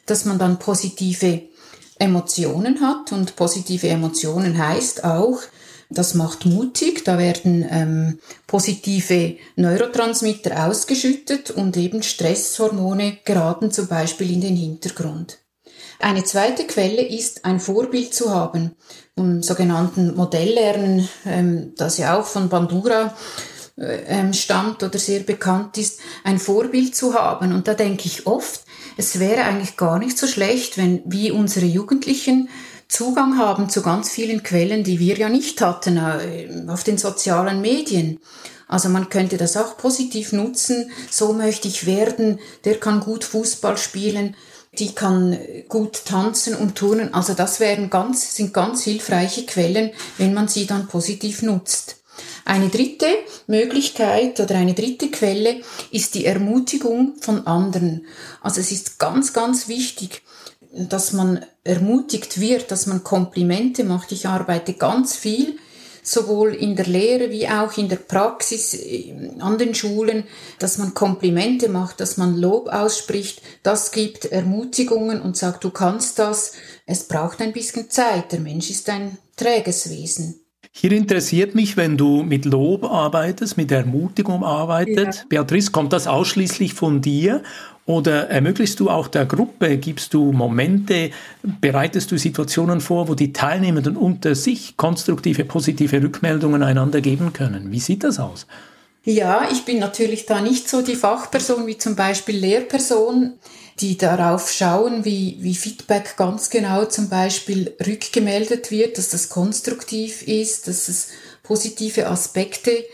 dass 0.07 0.25
man 0.25 0.39
dann 0.39 0.61
positive 0.61 1.43
Emotionen 1.99 2.81
hat 2.81 3.13
und 3.13 3.37
positive 3.37 3.89
Emotionen 3.89 4.59
heißt 4.59 5.05
auch, 5.05 5.41
das 5.91 6.15
macht 6.15 6.47
mutig, 6.47 7.05
da 7.05 7.19
werden 7.19 7.67
ähm, 7.71 8.19
positive 8.47 9.37
Neurotransmitter 9.57 10.67
ausgeschüttet 10.67 11.51
und 11.51 11.77
eben 11.77 12.03
Stresshormone 12.03 13.19
geraten 13.25 13.71
zum 13.71 13.87
Beispiel 13.87 14.33
in 14.33 14.41
den 14.41 14.57
Hintergrund. 14.57 15.39
Eine 16.01 16.25
zweite 16.25 16.65
Quelle 16.65 17.07
ist, 17.07 17.45
ein 17.45 17.61
Vorbild 17.61 18.13
zu 18.13 18.35
haben, 18.35 18.73
im 19.17 19.43
sogenannten 19.43 20.17
Modelllernen, 20.17 21.09
ähm, 21.25 21.73
das 21.77 21.99
ja 21.99 22.19
auch 22.19 22.27
von 22.27 22.49
Bandura 22.49 23.15
äh, 23.79 24.03
ähm, 24.07 24.33
stammt 24.33 24.83
oder 24.83 24.99
sehr 24.99 25.21
bekannt 25.21 25.79
ist, 25.79 26.01
ein 26.25 26.39
Vorbild 26.39 26.97
zu 26.97 27.15
haben. 27.15 27.53
Und 27.53 27.69
da 27.69 27.75
denke 27.75 28.07
ich 28.07 28.27
oft, 28.27 28.64
es 28.97 29.19
wäre 29.19 29.45
eigentlich 29.45 29.77
gar 29.77 29.99
nicht 29.99 30.19
so 30.19 30.27
schlecht, 30.27 30.79
wenn 30.79 31.03
wie 31.05 31.31
unsere 31.31 31.67
Jugendlichen 31.67 32.49
Zugang 32.89 33.39
haben 33.39 33.69
zu 33.71 33.83
ganz 33.83 34.11
vielen 34.11 34.43
Quellen, 34.43 34.85
die 34.85 34.99
wir 35.01 35.17
ja 35.17 35.29
nicht 35.29 35.61
hatten 35.61 35.97
äh, 35.97 36.65
auf 36.69 36.85
den 36.85 36.99
sozialen 36.99 37.61
Medien. 37.61 38.21
Also 38.69 38.89
man 38.89 39.09
könnte 39.09 39.37
das 39.37 39.57
auch 39.57 39.77
positiv 39.77 40.33
nutzen. 40.33 40.91
So 41.11 41.33
möchte 41.33 41.69
ich 41.69 41.87
werden. 41.87 42.39
Der 42.65 42.79
kann 42.79 43.01
gut 43.01 43.25
Fußball 43.25 43.77
spielen. 43.79 44.37
Die 44.79 44.95
kann 44.95 45.39
gut 45.69 46.05
tanzen 46.05 46.55
und 46.57 46.75
turnen. 46.75 47.15
Also 47.15 47.35
das 47.35 47.61
wären 47.61 47.91
ganz, 47.91 48.35
sind 48.35 48.53
ganz 48.53 48.83
hilfreiche 48.83 49.47
Quellen, 49.47 49.93
wenn 50.19 50.35
man 50.35 50.49
sie 50.49 50.67
dann 50.67 50.89
positiv 50.89 51.43
nutzt. 51.43 52.04
Eine 52.45 52.69
dritte 52.69 53.07
Möglichkeit 53.47 54.39
oder 54.41 54.57
eine 54.57 54.75
dritte 54.75 55.11
Quelle 55.11 55.63
ist 55.91 56.15
die 56.15 56.27
Ermutigung 56.27 57.15
von 57.21 57.47
anderen. 57.47 58.07
Also 58.43 58.61
es 58.61 58.71
ist 58.71 58.99
ganz, 58.99 59.33
ganz 59.33 59.69
wichtig, 59.69 60.23
dass 60.73 61.13
man 61.13 61.45
ermutigt 61.63 62.41
wird, 62.41 62.71
dass 62.71 62.87
man 62.87 63.05
Komplimente 63.05 63.85
macht. 63.85 64.13
Ich 64.13 64.27
arbeite 64.27 64.75
ganz 64.75 65.17
viel 65.17 65.57
sowohl 66.05 66.55
in 66.55 66.77
der 66.77 66.87
Lehre 66.87 67.31
wie 67.31 67.49
auch 67.49 67.77
in 67.79 67.89
der 67.89 67.97
Praxis 67.97 68.75
äh, 68.75 69.15
an 69.41 69.57
den 69.57 69.75
Schulen, 69.75 70.25
dass 70.59 70.77
man 70.77 70.93
Komplimente 70.93 71.69
macht, 71.71 71.99
dass 72.01 72.19
man 72.19 72.37
Lob 72.37 72.69
ausspricht. 72.69 73.41
Das 73.63 73.91
gibt 73.91 74.27
Ermutigungen 74.27 75.23
und 75.23 75.37
sagt, 75.37 75.65
du 75.65 75.71
kannst 75.71 76.19
das. 76.19 76.53
Es 76.85 77.09
braucht 77.09 77.41
ein 77.41 77.55
bisschen 77.55 77.91
Zeit. 77.91 78.33
Der 78.33 78.41
Mensch 78.41 78.71
ist 78.71 78.89
ein 78.91 79.17
träges 79.37 79.89
Wesen. 79.89 80.44
Hier 80.77 80.91
interessiert 80.91 81.55
mich, 81.55 81.77
wenn 81.77 81.97
du 81.97 82.25
mit 82.25 82.45
Lob 82.45 82.85
arbeitest, 82.85 83.57
mit 83.57 83.71
Ermutigung 83.71 84.43
arbeitest. 84.43 85.21
Ja. 85.21 85.25
Beatrice, 85.29 85.71
kommt 85.71 85.93
das 85.93 86.09
ausschließlich 86.09 86.75
von 86.75 87.01
dir 87.01 87.45
oder 87.87 88.29
ermöglichst 88.29 88.81
du 88.81 88.91
auch 88.91 89.07
der 89.07 89.25
Gruppe, 89.25 89.77
gibst 89.79 90.13
du 90.15 90.33
Momente, 90.33 91.11
bereitest 91.61 92.11
du 92.11 92.19
Situationen 92.19 92.81
vor, 92.81 93.07
wo 93.07 93.15
die 93.15 93.33
Teilnehmenden 93.33 93.97
unter 93.97 94.35
sich 94.35 94.77
konstruktive, 94.77 95.45
positive 95.45 96.03
Rückmeldungen 96.03 96.65
einander 96.65 97.01
geben 97.01 97.33
können? 97.33 97.71
Wie 97.71 97.81
sieht 97.81 98.03
das 98.03 98.19
aus? 98.19 98.49
Ja, 99.05 99.47
ich 99.53 99.65
bin 99.65 99.79
natürlich 99.79 100.27
da 100.27 100.41
nicht 100.41 100.69
so 100.69 100.83
die 100.83 100.97
Fachperson 100.97 101.69
wie 101.69 101.79
zum 101.79 101.95
Beispiel 101.95 102.37
Lehrperson 102.37 103.35
die 103.81 103.99
darauf 103.99 104.51
schauen, 104.53 105.05
wie, 105.05 105.39
wie 105.41 105.55
Feedback 105.55 106.17
ganz 106.17 106.51
genau 106.51 106.85
zum 106.85 107.09
Beispiel 107.09 107.75
rückgemeldet 107.85 108.71
wird, 108.71 108.99
dass 108.99 109.09
das 109.09 109.29
konstruktiv 109.29 110.23
ist, 110.23 110.69
dass 110.69 110.89
es 110.89 111.09
positive 111.43 112.07
Aspekte 112.09 112.85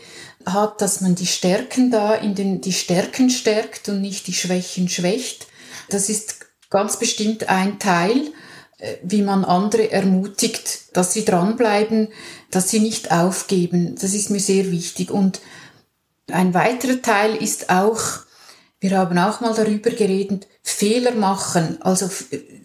hat, 0.45 0.81
dass 0.81 1.01
man 1.01 1.15
die 1.15 1.27
Stärken 1.27 1.91
da 1.91 2.15
in 2.15 2.33
den, 2.33 2.61
die 2.61 2.73
Stärken 2.73 3.29
stärkt 3.29 3.89
und 3.89 4.01
nicht 4.01 4.27
die 4.27 4.33
Schwächen 4.33 4.89
schwächt. 4.89 5.47
Das 5.89 6.09
ist 6.09 6.47
ganz 6.69 6.97
bestimmt 6.97 7.49
ein 7.49 7.77
Teil, 7.77 8.31
äh, 8.79 8.95
wie 9.03 9.21
man 9.21 9.45
andere 9.45 9.91
ermutigt, 9.91 10.95
dass 10.97 11.13
sie 11.13 11.25
dranbleiben, 11.25 12.07
dass 12.49 12.69
sie 12.69 12.79
nicht 12.79 13.11
aufgeben. 13.11 13.95
Das 14.01 14.15
ist 14.15 14.31
mir 14.31 14.39
sehr 14.39 14.71
wichtig. 14.71 15.11
Und 15.11 15.41
ein 16.31 16.53
weiterer 16.53 17.01
Teil 17.01 17.35
ist 17.35 17.69
auch, 17.69 18.01
wir 18.81 18.97
haben 18.97 19.17
auch 19.19 19.41
mal 19.41 19.53
darüber 19.53 19.91
geredet, 19.91 20.47
Fehler 20.63 21.13
machen. 21.13 21.77
Also 21.81 22.09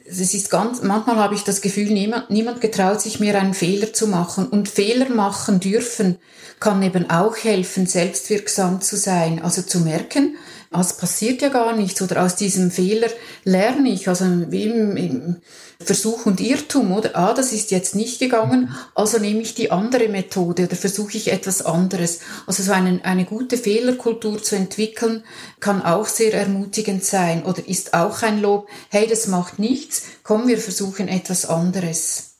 es 0.07 0.35
ist 0.35 0.51
ganz, 0.51 0.83
manchmal 0.83 1.17
habe 1.17 1.35
ich 1.35 1.45
das 1.45 1.61
Gefühl, 1.61 1.93
niemand, 1.93 2.31
niemand 2.31 2.63
getraut 2.63 3.03
sich 3.03 3.21
mehr 3.21 3.39
einen 3.39 3.53
Fehler 3.53 3.93
zu 3.93 4.09
machen. 4.09 4.49
Und 4.49 4.71
Fehler 4.71 5.11
machen 5.11 5.61
dürfen 5.61 6.17
kann 6.59 6.83
eben 6.83 7.11
auch 7.11 7.37
helfen, 7.37 7.87
selbstwirksam 7.87 8.81
zu 8.81 8.97
sein. 8.97 9.43
Also 9.43 9.61
zu 9.61 9.81
merken, 9.81 10.37
es 10.73 10.95
passiert 10.95 11.43
ja 11.43 11.51
gar 11.51 11.77
nichts 11.77 12.01
oder 12.01 12.25
aus 12.25 12.35
diesem 12.35 12.71
Fehler 12.71 13.09
lerne 13.45 13.91
ich, 13.91 14.09
also 14.09 14.25
im, 14.25 14.97
im 14.97 15.37
Versuch 15.79 16.27
und 16.27 16.41
Irrtum, 16.41 16.93
oder? 16.93 17.17
Ah, 17.17 17.35
das 17.35 17.53
ist 17.53 17.71
jetzt 17.71 17.95
nicht 17.95 18.19
gegangen, 18.19 18.75
also 18.95 19.19
nehme 19.19 19.43
ich 19.43 19.55
die 19.55 19.71
andere 19.71 20.09
Methode 20.09 20.65
oder 20.65 20.77
versuche 20.77 21.17
ich 21.17 21.31
etwas 21.33 21.65
anderes. 21.65 22.21
Also 22.47 22.63
so 22.63 22.73
eine, 22.73 23.05
eine 23.05 23.25
gute 23.25 23.59
Fehlerkultur 23.59 24.43
zu 24.43 24.57
entwickeln, 24.57 25.25
kann 25.61 25.83
auch 25.83 26.07
sehr 26.07 26.33
ermutigend 26.35 27.05
sein 27.05 27.45
oder 27.45 27.67
ist 27.67 27.95
auch 27.95 28.23
ein 28.23 28.41
Lob, 28.41 28.69
hey, 28.89 29.07
das 29.07 29.27
macht 29.27 29.59
nichts, 29.59 30.05
komm, 30.23 30.49
wir 30.49 30.59
versuchen 30.59 31.09
etwas 31.09 31.47
anderes. 31.47 32.36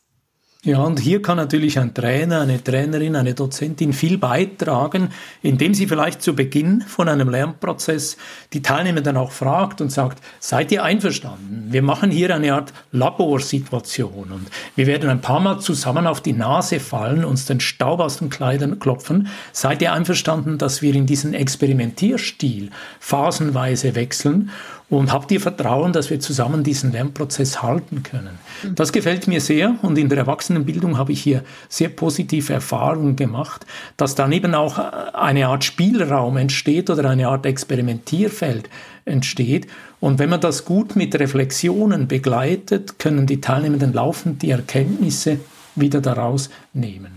Ja, 0.67 0.81
und 0.81 0.99
hier 0.99 1.23
kann 1.23 1.37
natürlich 1.37 1.79
ein 1.79 1.95
Trainer, 1.95 2.41
eine 2.41 2.61
Trainerin, 2.63 3.15
eine 3.15 3.35
Dozentin 3.35 3.93
viel 3.93 4.19
beitragen, 4.19 5.11
indem 5.41 5.75
sie 5.75 5.87
vielleicht 5.87 6.23
zu 6.23 6.35
Beginn 6.35 6.81
von 6.81 7.09
einem 7.09 7.29
Lernprozess 7.29 8.17
die 8.53 8.63
Teilnehmer 8.63 9.01
dann 9.01 9.17
auch 9.17 9.31
fragt 9.31 9.81
und 9.81 9.93
sagt, 9.93 10.21
seid 10.41 10.73
ihr 10.73 10.83
einverstanden? 10.83 11.69
Wir 11.71 11.83
machen 11.83 12.11
hier 12.11 12.35
eine 12.35 12.53
Art 12.53 12.73
Laborsituation 12.91 14.33
und 14.33 14.49
wir 14.75 14.89
werden 14.89 15.09
ein 15.09 15.21
paar 15.21 15.39
Mal 15.39 15.61
zusammen 15.61 16.05
auf 16.09 16.21
die 16.21 16.33
Nase 16.33 16.81
fallen, 16.81 17.25
uns 17.25 17.47
den 17.47 17.61
Staub 17.61 18.01
aus 18.01 18.19
den 18.19 18.29
Kleidern 18.29 18.81
klopfen. 18.81 19.29
Seid 19.53 19.83
ihr 19.83 19.93
einverstanden, 19.93 20.59
dass 20.59 20.83
wir 20.83 20.93
in 20.97 21.07
diesen 21.07 21.33
Experimentierstil 21.33 22.71
phasenweise 22.99 23.95
wechseln 23.95 24.51
und 24.89 25.13
habt 25.13 25.33
ihr 25.33 25.41
Vertrauen, 25.41 25.93
dass 25.93 26.11
wir 26.11 26.21
zusammen 26.21 26.63
diesen 26.63 26.93
Lernprozess 26.93 27.63
halten 27.63 28.03
können. 28.05 28.39
Das 28.75 28.93
gefällt 28.93 29.27
mir 29.27 29.41
sehr 29.41 29.75
und 29.83 29.99
in 29.99 30.09
der 30.09 30.19
Erwachsenenbildung 30.19 30.97
habe 30.97 31.13
ich 31.13 31.23
hier 31.23 31.43
sehr 31.69 31.89
positive 31.89 32.53
Erfahrungen 32.53 33.17
gemacht, 33.17 33.67
dass 33.97 34.15
dann 34.15 34.31
eben 34.33 34.55
auch 34.55 34.79
eine 34.79 35.49
Art 35.49 35.65
Spielraum 35.65 36.37
entsteht 36.37 36.89
oder 36.89 37.11
eine 37.11 37.29
Art 37.29 37.47
Experimentierfeld 37.47 38.71
entsteht. 39.05 39.67
Und 39.99 40.19
wenn 40.19 40.31
man 40.31 40.41
das 40.41 40.65
gut 40.65 40.95
mit 40.95 41.19
Reflexionen 41.19 42.07
begleitet, 42.07 42.99
können 42.99 43.27
die 43.27 43.41
Teilnehmenden 43.41 43.93
laufend 43.93 44.43
die 44.43 44.51
Erkenntnisse 44.51 45.41
wieder 45.75 46.01
daraus 46.01 46.49
nehmen. 46.73 47.16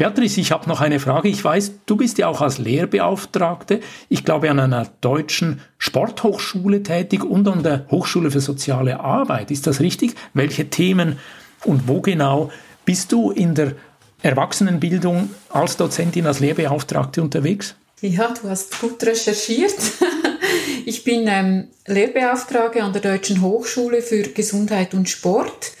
Beatrice, 0.00 0.40
ich 0.40 0.50
habe 0.50 0.66
noch 0.66 0.80
eine 0.80 0.98
Frage. 0.98 1.28
Ich 1.28 1.44
weiß, 1.44 1.72
du 1.84 1.94
bist 1.94 2.16
ja 2.16 2.26
auch 2.28 2.40
als 2.40 2.56
Lehrbeauftragte, 2.56 3.80
ich 4.08 4.24
glaube, 4.24 4.50
an 4.50 4.58
einer 4.58 4.88
deutschen 5.02 5.60
Sporthochschule 5.76 6.82
tätig 6.82 7.22
und 7.22 7.46
an 7.46 7.62
der 7.62 7.84
Hochschule 7.90 8.30
für 8.30 8.40
soziale 8.40 9.00
Arbeit. 9.00 9.50
Ist 9.50 9.66
das 9.66 9.80
richtig? 9.80 10.14
Welche 10.32 10.70
Themen 10.70 11.18
und 11.64 11.86
wo 11.86 12.00
genau 12.00 12.50
bist 12.86 13.12
du 13.12 13.30
in 13.30 13.54
der 13.54 13.74
Erwachsenenbildung 14.22 15.28
als 15.50 15.76
Dozentin, 15.76 16.26
als 16.26 16.40
Lehrbeauftragte 16.40 17.20
unterwegs? 17.20 17.74
Ja, 18.00 18.32
du 18.40 18.48
hast 18.48 18.80
gut 18.80 19.02
recherchiert. 19.02 19.76
Ich 20.86 21.04
bin 21.04 21.26
ähm, 21.28 21.68
Lehrbeauftragte 21.86 22.82
an 22.82 22.92
der 22.94 23.02
Deutschen 23.02 23.42
Hochschule 23.42 24.00
für 24.00 24.22
Gesundheit 24.22 24.94
und 24.94 25.08
Sport 25.08 25.72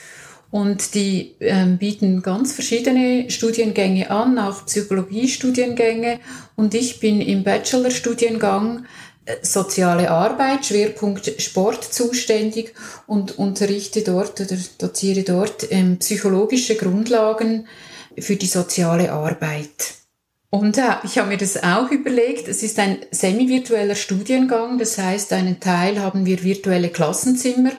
und 0.50 0.94
die 0.94 1.36
ähm, 1.40 1.78
bieten 1.78 2.22
ganz 2.22 2.52
verschiedene 2.52 3.30
Studiengänge 3.30 4.10
an, 4.10 4.38
auch 4.38 4.66
Psychologiestudiengänge. 4.66 6.18
Und 6.56 6.74
ich 6.74 6.98
bin 6.98 7.20
im 7.20 7.44
Bachelorstudiengang 7.44 8.84
äh, 9.26 9.36
Soziale 9.42 10.10
Arbeit, 10.10 10.66
Schwerpunkt 10.66 11.40
Sport 11.40 11.84
zuständig 11.84 12.74
und 13.06 13.38
unterrichte 13.38 14.02
dort 14.02 14.40
oder 14.40 14.56
doziere 14.78 15.22
dort 15.22 15.70
ähm, 15.70 15.98
psychologische 15.98 16.74
Grundlagen 16.74 17.68
für 18.18 18.34
die 18.34 18.46
soziale 18.46 19.12
Arbeit. 19.12 19.94
Und 20.50 20.78
äh, 20.78 20.96
ich 21.04 21.18
habe 21.18 21.28
mir 21.28 21.36
das 21.36 21.62
auch 21.62 21.92
überlegt. 21.92 22.48
Es 22.48 22.64
ist 22.64 22.80
ein 22.80 22.98
semi-virtueller 23.12 23.94
Studiengang, 23.94 24.78
das 24.80 24.98
heißt, 24.98 25.32
einen 25.32 25.60
Teil 25.60 26.00
haben 26.00 26.26
wir 26.26 26.42
virtuelle 26.42 26.88
Klassenzimmer 26.88 27.70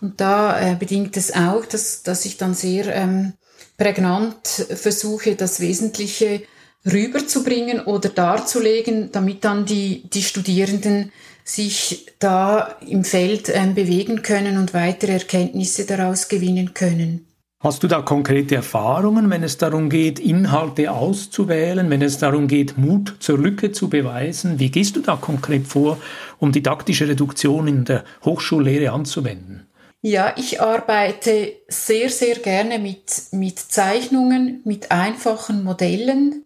und 0.00 0.20
da 0.20 0.60
äh, 0.60 0.74
bedingt 0.74 1.16
es 1.16 1.34
auch, 1.34 1.64
dass, 1.66 2.02
dass 2.02 2.24
ich 2.24 2.36
dann 2.36 2.54
sehr 2.54 2.94
ähm, 2.94 3.32
prägnant 3.76 4.46
versuche, 4.46 5.36
das 5.36 5.60
Wesentliche 5.60 6.42
rüberzubringen 6.84 7.80
oder 7.80 8.08
darzulegen, 8.08 9.10
damit 9.12 9.44
dann 9.44 9.64
die, 9.64 10.08
die 10.08 10.22
Studierenden 10.22 11.12
sich 11.44 12.06
da 12.18 12.76
im 12.86 13.04
Feld 13.04 13.50
ähm, 13.52 13.74
bewegen 13.74 14.22
können 14.22 14.58
und 14.58 14.74
weitere 14.74 15.12
Erkenntnisse 15.12 15.84
daraus 15.86 16.28
gewinnen 16.28 16.74
können. 16.74 17.26
Hast 17.60 17.82
du 17.82 17.88
da 17.88 18.02
konkrete 18.02 18.56
Erfahrungen, 18.56 19.30
wenn 19.30 19.42
es 19.42 19.56
darum 19.56 19.88
geht, 19.88 20.18
Inhalte 20.18 20.92
auszuwählen, 20.92 21.88
wenn 21.88 22.02
es 22.02 22.18
darum 22.18 22.48
geht, 22.48 22.76
Mut 22.76 23.16
zur 23.18 23.38
Lücke 23.38 23.72
zu 23.72 23.88
beweisen? 23.88 24.58
Wie 24.58 24.70
gehst 24.70 24.94
du 24.94 25.00
da 25.00 25.16
konkret 25.16 25.66
vor, 25.66 25.98
um 26.38 26.52
didaktische 26.52 27.08
Reduktion 27.08 27.66
in 27.66 27.84
der 27.84 28.04
Hochschullehre 28.24 28.92
anzuwenden? 28.92 29.66
Ja, 30.02 30.34
ich 30.36 30.60
arbeite 30.60 31.54
sehr, 31.68 32.10
sehr 32.10 32.36
gerne 32.36 32.78
mit, 32.78 33.32
mit 33.32 33.58
Zeichnungen, 33.58 34.60
mit 34.64 34.90
einfachen 34.90 35.64
Modellen, 35.64 36.44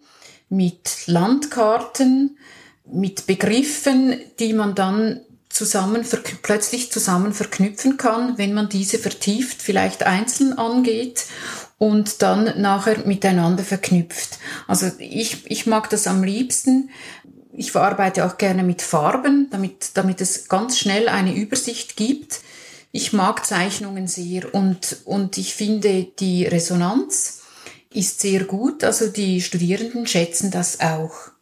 mit 0.49 1.07
Landkarten, 1.07 2.39
mit 2.85 3.27
Begriffen, 3.27 4.19
die 4.39 4.53
man 4.53 4.75
dann 4.75 5.21
zusammen 5.49 6.07
plötzlich 6.43 6.93
zusammen 6.93 7.35
verknüpfen 7.35 7.97
kann, 7.97 8.39
wenn 8.39 8.55
man 8.55 8.69
diese 8.69 8.99
vertieft 8.99 9.61
vielleicht 9.61 10.05
einzeln 10.05 10.57
angeht 10.57 11.27
und 11.77 12.23
dann 12.23 12.61
nachher 12.61 13.07
miteinander 13.07 13.65
verknüpft. 13.65 14.39
Also 14.69 14.91
ich, 14.99 15.51
ich 15.51 15.67
mag 15.67 15.91
das 15.91 16.07
am 16.07 16.23
liebsten. 16.23 16.91
Ich 17.53 17.73
verarbeite 17.73 18.25
auch 18.25 18.39
gerne 18.39 18.63
mit 18.63 18.81
Farben, 18.81 19.49
damit, 19.51 19.91
damit 19.95 20.21
es 20.21 20.49
ganz 20.49 20.79
schnell 20.79 21.09
eine 21.09 21.35
Übersicht 21.35 21.97
gibt 21.97 22.41
ich 22.93 23.13
mag 23.13 23.47
Zeichnungen 23.47 24.07
sehr 24.07 24.55
und, 24.55 24.99
und 25.05 25.39
ich 25.39 25.55
finde 25.55 26.05
die 26.19 26.45
Resonanz 26.45 27.43
ist 27.93 28.21
sehr 28.21 28.45
gut. 28.45 28.85
Also 28.85 29.09
die 29.09 29.41
Studierenden 29.41 30.07
schätzen 30.07 30.51
das 30.51 30.81
auch. 30.81 31.33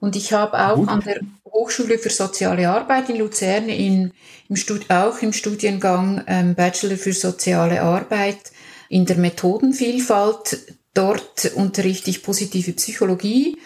Und 0.00 0.14
ich 0.16 0.32
habe 0.32 0.58
auch 0.58 0.76
gut. 0.76 0.88
an 0.88 1.00
der 1.00 1.20
Hochschule 1.44 1.98
für 1.98 2.10
soziale 2.10 2.68
Arbeit 2.68 3.08
in 3.08 3.16
Luzern 3.16 3.68
in, 3.68 4.12
im 4.48 4.56
Stud 4.56 4.90
auch 4.90 5.20
im 5.22 5.32
Studiengang 5.32 6.22
ähm, 6.26 6.54
Bachelor 6.54 6.96
für 6.96 7.12
soziale 7.12 7.82
Arbeit 7.82 8.38
in 8.88 9.06
der 9.06 9.16
Methodenvielfalt. 9.16 10.76
Dort 10.94 11.52
unterrichte 11.54 12.10
ich 12.10 12.22
positive 12.22 12.72
Psychologie 12.72 13.56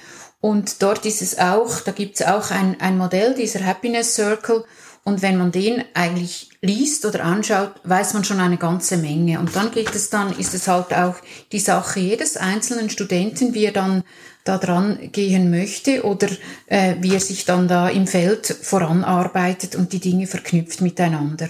und 0.41 0.83
dort 0.83 1.07
ist 1.07 1.23
es 1.23 1.39
auch, 1.39 1.81
da 1.81 1.93
gibt 1.93 2.21
es 2.21 2.27
auch 2.27 2.51
ein, 2.51 2.81
ein 2.81 2.99
Modell, 2.99 3.35
dieser 3.35 3.65
Happiness 3.65 4.15
Circle. 4.15 4.65
Und 5.05 5.21
wenn 5.21 5.37
man 5.37 5.51
den 5.51 5.83
eigentlich 5.95 6.51
liest 6.61 7.05
oder 7.05 7.25
anschaut, 7.25 7.73
weiß 7.83 8.15
man 8.15 8.23
schon 8.23 8.39
eine 8.39 8.57
ganze 8.57 8.97
Menge. 8.97 9.41
Und 9.41 9.57
dann 9.57 9.73
geht 9.73 9.95
es 9.95 10.11
dann, 10.11 10.37
ist 10.39 10.55
es 10.55 10.69
halt 10.69 10.95
auch 10.95 11.17
die 11.51 11.59
Sache 11.59 11.99
jedes 11.99 12.37
einzelnen 12.37 12.89
Studenten, 12.89 13.53
wie 13.53 13.65
er 13.65 13.73
dann 13.73 14.05
da 14.45 14.59
dran 14.59 15.11
gehen 15.13 15.51
möchte 15.51 16.05
oder 16.05 16.29
äh, 16.67 16.97
wie 17.01 17.15
er 17.15 17.21
sich 17.21 17.45
dann 17.45 17.69
da 17.69 17.89
im 17.89 18.07
Feld 18.07 18.47
voranarbeitet 18.47 19.75
und 19.75 19.93
die 19.93 20.01
Dinge 20.01 20.27
verknüpft 20.27 20.81
miteinander. 20.81 21.49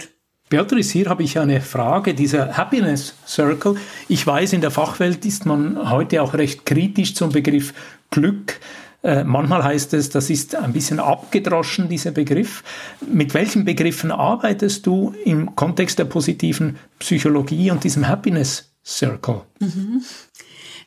Beatrice, 0.49 0.91
hier 0.91 1.09
habe 1.09 1.23
ich 1.23 1.39
eine 1.39 1.61
Frage, 1.61 2.13
dieser 2.13 2.55
Happiness 2.55 3.15
Circle. 3.25 3.75
Ich 4.07 4.25
weiß, 4.25 4.53
in 4.53 4.61
der 4.61 4.69
Fachwelt 4.69 5.25
ist 5.25 5.47
man 5.47 5.89
heute 5.89 6.21
auch 6.21 6.35
recht 6.35 6.65
kritisch 6.65 7.15
zum 7.15 7.31
Begriff 7.31 7.73
Glück. 8.11 8.59
Äh, 9.03 9.25
manchmal 9.25 9.63
heißt 9.63 9.93
es, 9.93 10.09
das 10.09 10.29
ist 10.29 10.55
ein 10.55 10.71
bisschen 10.71 10.99
abgedroschen, 10.99 11.89
dieser 11.89 12.11
Begriff. 12.11 12.63
Mit 13.05 13.33
welchen 13.33 13.65
Begriffen 13.65 14.11
arbeitest 14.11 14.85
du 14.85 15.13
im 15.25 15.55
Kontext 15.55 15.99
der 15.99 16.05
positiven 16.05 16.77
Psychologie 16.99 17.69
und 17.69 17.83
diesem 17.83 18.07
Happiness 18.07 18.71
Circle? 18.85 19.41
Mhm. 19.59 20.03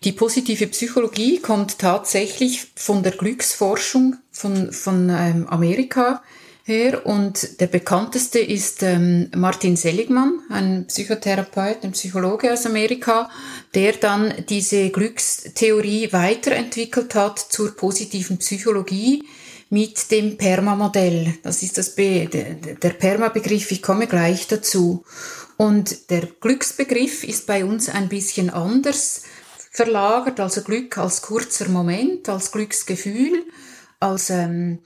Die 0.04 0.12
positive 0.12 0.66
Psychologie 0.68 1.40
kommt 1.40 1.78
tatsächlich 1.78 2.66
von 2.75 3.02
der 3.02 3.12
Glücksforschung 3.12 4.16
von, 4.30 4.73
von 4.73 5.11
ähm, 5.11 5.46
Amerika 5.49 6.23
her 6.66 7.06
und 7.06 7.61
der 7.61 7.68
bekannteste 7.68 8.40
ist 8.40 8.82
ähm, 8.82 9.30
Martin 9.37 9.76
Seligmann, 9.76 10.40
ein 10.50 10.87
Psychotherapeut, 10.88 11.85
ein 11.85 11.92
Psychologe 11.92 12.52
aus 12.52 12.66
Amerika, 12.66 13.30
der 13.75 13.92
dann 13.92 14.35
diese 14.49 14.90
Glückstheorie 14.90 16.12
weiterentwickelt 16.12 17.14
hat 17.14 17.38
zur 17.38 17.76
positiven 17.76 18.38
Psychologie 18.38 19.23
mit 19.70 20.11
dem 20.11 20.37
PERMA-Modell. 20.37 21.35
Das 21.44 21.62
ist 21.62 21.78
das 21.78 21.94
Be 21.94 22.26
der 22.26 22.90
PERMA-Begriff, 22.90 23.70
ich 23.70 23.82
komme 23.82 24.08
gleich 24.08 24.49
dazu. 24.49 25.04
Und 25.56 26.11
der 26.11 26.26
Glücksbegriff 26.40 27.23
ist 27.23 27.46
bei 27.46 27.64
uns 27.64 27.88
ein 27.88 28.08
bisschen 28.08 28.50
anders 28.50 29.23
verlagert, 29.70 30.40
also 30.40 30.62
Glück 30.62 30.99
als 30.99 31.23
kurzer 31.23 31.68
Moment, 31.68 32.28
als 32.28 32.50
Glücksgefühl, 32.50 33.44
als 34.00 34.30
ähm, 34.30 34.80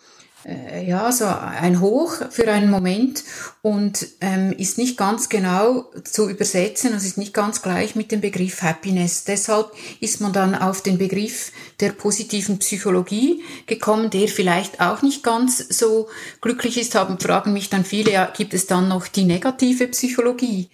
äh, 0.44 0.86
ja, 0.86 1.12
so 1.12 1.26
ein 1.26 1.80
Hoch 1.80 2.14
für 2.30 2.50
einen 2.50 2.70
Moment 2.70 3.24
und 3.62 4.06
ähm, 4.20 4.52
ist 4.52 4.78
nicht 4.78 4.96
ganz 4.96 5.28
genau 5.28 5.90
zu 6.04 6.28
übersetzen, 6.28 6.92
also 6.92 7.06
ist 7.06 7.18
nicht 7.18 7.34
ganz 7.34 7.62
gleich 7.62 7.94
mit 7.94 8.10
dem 8.10 8.20
Begriff 8.20 8.62
Happiness. 8.62 9.24
Deshalb 9.24 9.72
ist 10.00 10.20
man 10.20 10.32
dann 10.32 10.54
auf 10.54 10.82
den 10.82 10.98
Begriff 10.98 11.52
der 11.80 11.92
positiven 11.92 12.58
Psychologie 12.58 13.42
gekommen, 13.66 14.10
der 14.10 14.28
vielleicht 14.28 14.80
auch 14.80 15.02
nicht 15.02 15.22
ganz 15.22 15.58
so 15.58 16.08
glücklich 16.40 16.78
ist, 16.78 16.94
haben, 16.94 17.18
fragen 17.20 17.52
mich 17.52 17.68
dann 17.68 17.84
viele, 17.84 18.12
ja, 18.12 18.26
gibt 18.26 18.54
es 18.54 18.66
dann 18.66 18.88
noch 18.88 19.08
die 19.08 19.24
negative 19.24 19.88
Psychologie? 19.88 20.70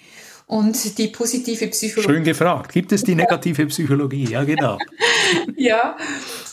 Und 0.46 0.98
die 0.98 1.08
positive 1.08 1.66
Psychologie. 1.66 2.12
Schön 2.12 2.24
gefragt. 2.24 2.72
Gibt 2.72 2.92
es 2.92 3.02
die 3.02 3.16
negative 3.16 3.66
Psychologie? 3.66 4.28
Ja, 4.30 4.44
genau. 4.44 4.78
ja, 5.56 5.96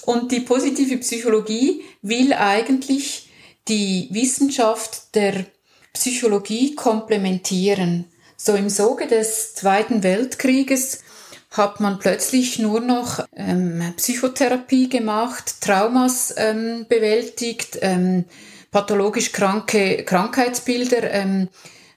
und 0.06 0.32
die 0.32 0.40
positive 0.40 0.98
Psychologie 0.98 1.84
will 2.02 2.34
eigentlich 2.34 3.30
die 3.68 4.10
Wissenschaft 4.12 5.16
der 5.16 5.46
Psychologie 5.94 6.74
komplementieren. 6.76 8.06
So 8.36 8.56
im 8.56 8.68
Soge 8.70 9.08
des 9.08 9.54
Zweiten 9.54 10.02
Weltkrieges 10.02 11.04
hat 11.52 11.80
man 11.80 12.00
plötzlich 12.00 12.58
nur 12.58 12.80
noch 12.80 13.24
ähm, 13.36 13.94
Psychotherapie 13.98 14.90
gemacht, 14.90 15.62
Traumas 15.62 16.34
ähm, 16.36 16.88
bewältigt, 16.90 17.78
ähm, 17.82 18.26
pathologisch 18.72 19.32
kranke 19.32 20.04
Krankheitsbilder 20.04 21.12
ähm, 21.12 21.48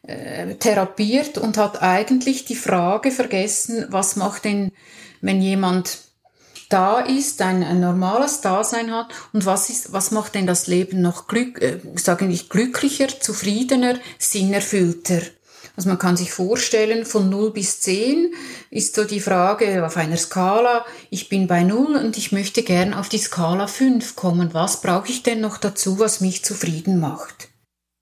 äh, 0.07 0.55
therapiert 0.55 1.38
und 1.38 1.59
hat 1.59 1.83
eigentlich 1.83 2.45
die 2.45 2.57
Frage 2.57 3.11
vergessen, 3.11 3.87
was 3.90 4.16
macht 4.16 4.45
denn, 4.45 4.73
wenn 5.21 5.40
jemand 5.40 5.99
da 6.69 7.01
ist, 7.01 7.42
ein, 7.42 7.62
ein 7.62 7.81
normales 7.81 8.40
Dasein 8.40 8.92
hat 8.92 9.09
und 9.33 9.47
was 9.47 9.71
ist, 9.71 9.92
was 9.92 10.11
macht 10.11 10.35
denn 10.35 10.47
das 10.47 10.66
Leben 10.66 11.01
noch 11.01 11.29
glück, 11.29 11.61
äh, 11.62 11.81
sage 11.97 12.27
ich 12.27 12.49
glücklicher, 12.49 13.09
zufriedener, 13.09 13.97
sinnerfüllter? 14.19 15.21
Also 15.77 15.90
man 15.90 15.99
kann 15.99 16.16
sich 16.16 16.33
vorstellen, 16.33 17.05
von 17.05 17.29
0 17.29 17.53
bis 17.53 17.81
10 17.81 18.33
ist 18.71 18.95
so 18.95 19.05
die 19.05 19.21
Frage 19.21 19.85
auf 19.85 19.97
einer 19.97 20.16
Skala, 20.16 20.87
ich 21.11 21.29
bin 21.29 21.47
bei 21.47 21.62
0 21.62 21.97
und 21.97 22.16
ich 22.16 22.33
möchte 22.33 22.62
gern 22.62 22.95
auf 22.95 23.11
die 23.11 23.19
Skala 23.19 23.66
5 23.66 24.16
kommen. 24.16 24.55
Was 24.55 24.81
brauche 24.81 25.11
ich 25.11 25.23
denn 25.23 25.40
noch 25.40 25.59
dazu, 25.59 25.99
was 25.99 26.23
mich 26.23 26.45
zufrieden 26.45 26.99
macht? 26.99 27.49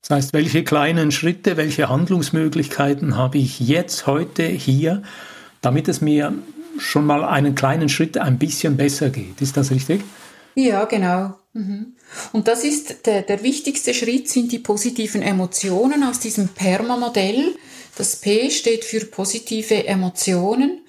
Das 0.06 0.18
heißt, 0.18 0.32
welche 0.34 0.64
kleinen 0.64 1.10
Schritte, 1.12 1.56
welche 1.56 1.88
Handlungsmöglichkeiten 1.88 3.16
habe 3.16 3.38
ich 3.38 3.58
jetzt, 3.60 4.06
heute, 4.06 4.42
hier, 4.42 5.02
damit 5.62 5.88
es 5.88 6.02
mir 6.02 6.34
schon 6.76 7.06
mal 7.06 7.24
einen 7.24 7.54
kleinen 7.54 7.88
Schritt 7.88 8.18
ein 8.18 8.38
bisschen 8.38 8.76
besser 8.76 9.08
geht. 9.08 9.40
Ist 9.40 9.56
das 9.56 9.70
richtig? 9.70 10.02
Ja, 10.56 10.84
genau. 10.84 11.38
Mhm. 11.54 11.94
Und 12.32 12.48
das 12.48 12.64
ist 12.64 13.06
der, 13.06 13.22
der 13.22 13.42
wichtigste 13.42 13.94
Schritt, 13.94 14.28
sind 14.28 14.52
die 14.52 14.58
positiven 14.58 15.22
Emotionen 15.22 16.04
aus 16.04 16.20
diesem 16.20 16.48
PERMA-Modell. 16.48 17.54
Das 17.96 18.16
P 18.16 18.50
steht 18.50 18.84
für 18.84 19.06
positive 19.06 19.86
Emotionen. 19.86 20.82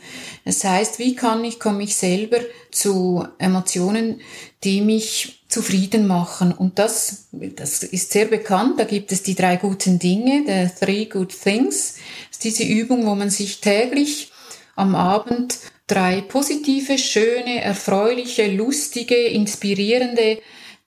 Das 0.43 0.61
heißt, 0.63 0.99
wie 0.99 1.15
kann 1.15 1.45
ich, 1.45 1.59
komme 1.59 1.83
ich 1.83 1.95
selber 1.95 2.39
zu 2.69 3.25
Emotionen, 3.37 4.19
die 4.63 4.81
mich 4.81 5.44
zufrieden 5.55 6.05
machen? 6.05 6.51
Und 6.51 6.79
das, 6.79 7.27
das 7.31 7.81
ist 7.81 8.11
sehr 8.11 8.25
bekannt. 8.25 8.77
Da 8.77 8.83
gibt 8.83 9.13
es 9.13 9.23
die 9.23 9.35
drei 9.35 9.55
guten 9.55 9.99
Dinge, 9.99 10.43
the 10.45 10.85
three 10.85 11.05
good 11.05 11.33
things. 11.33 11.95
Das 12.27 12.37
ist 12.37 12.43
diese 12.43 12.63
Übung, 12.63 13.05
wo 13.05 13.15
man 13.15 13.29
sich 13.29 13.61
täglich 13.61 14.31
am 14.75 14.95
Abend 14.95 15.57
drei 15.87 16.19
positive, 16.19 16.97
schöne, 16.97 17.61
erfreuliche, 17.61 18.51
lustige, 18.51 19.15
inspirierende 19.15 20.39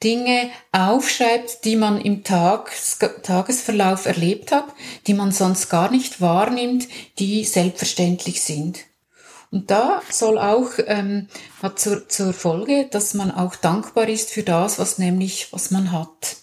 Dinge 0.05 0.51
aufschreibt, 0.71 1.65
die 1.65 1.77
man 1.77 1.99
im 2.01 2.23
Tages 2.23 2.99
Tagesverlauf 3.23 4.05
erlebt 4.05 4.53
hat, 4.53 4.67
die 5.07 5.15
man 5.15 5.33
sonst 5.33 5.71
gar 5.71 5.91
nicht 5.91 6.21
wahrnimmt, 6.21 6.89
die 7.19 7.43
selbstverständlich 7.45 8.43
sind. 8.43 8.81
Und 9.51 9.71
da 9.71 10.03
soll 10.11 10.39
auch 10.39 10.71
ähm, 10.87 11.29
hat 11.63 11.79
zur, 11.79 12.09
zur 12.09 12.33
Folge, 12.33 12.89
dass 12.91 13.15
man 13.15 13.31
auch 13.31 13.57
dankbar 13.57 14.09
ist 14.09 14.31
für 14.31 14.43
das, 14.43 14.79
was 14.79 14.99
nämlich 14.99 15.49
was 15.53 15.71
man 15.71 15.93
hat. 15.93 16.37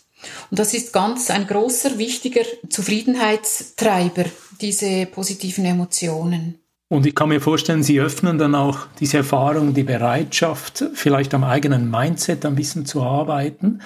Und 0.50 0.60
das 0.60 0.74
ist 0.74 0.92
ganz 0.92 1.30
ein 1.30 1.46
großer, 1.46 1.98
wichtiger 1.98 2.42
Zufriedenheitstreiber, 2.70 4.26
diese 4.60 5.06
positiven 5.06 5.66
Emotionen. 5.66 6.60
Und 6.88 7.06
ich 7.06 7.16
kann 7.16 7.30
mir 7.30 7.42
vorstellen, 7.42 7.84
Sie 7.84 8.00
öffnen 8.00 8.38
dann 8.38 8.54
auch 8.56 8.88
diese 9.00 9.18
Erfahrung, 9.18 9.74
die 9.74 9.84
Bereitschaft, 9.84 10.86
vielleicht 10.94 11.34
am 11.34 11.44
eigenen 11.44 11.90
Mindset 11.90 12.46
ein 12.46 12.56
bisschen 12.56 12.86
zu 12.86 13.02
arbeiten 13.02 13.82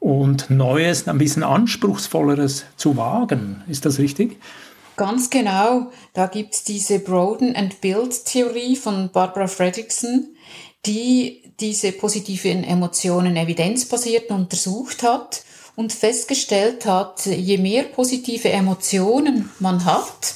und 0.00 0.50
Neues, 0.50 1.06
ein 1.06 1.18
bisschen 1.18 1.44
Anspruchsvolleres 1.44 2.64
zu 2.76 2.96
wagen. 2.96 3.62
Ist 3.68 3.86
das 3.86 3.98
richtig? 3.98 4.38
Ganz 5.00 5.30
genau. 5.30 5.90
Da 6.12 6.26
gibt 6.26 6.52
es 6.52 6.62
diese 6.62 6.98
Broaden 6.98 7.56
and 7.56 7.80
Build 7.80 8.26
Theorie 8.26 8.76
von 8.76 9.10
Barbara 9.10 9.46
Fredrickson, 9.46 10.36
die 10.84 11.54
diese 11.58 11.92
positiven 11.92 12.64
Emotionen 12.64 13.34
evidenzbasiert 13.38 14.28
untersucht 14.28 15.02
hat 15.02 15.42
und 15.74 15.94
festgestellt 15.94 16.84
hat, 16.84 17.24
je 17.24 17.56
mehr 17.56 17.84
positive 17.84 18.50
Emotionen 18.50 19.48
man 19.58 19.86
hat, 19.86 20.34